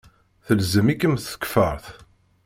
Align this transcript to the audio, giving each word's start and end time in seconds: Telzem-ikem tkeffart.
Telzem-ikem 0.45 1.15
tkeffart. 1.17 1.85